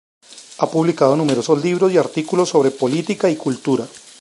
[0.57, 3.85] Ha publicado numerosos libros y artículos sobre política y cultura.